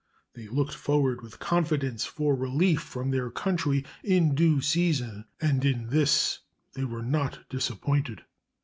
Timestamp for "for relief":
2.05-2.81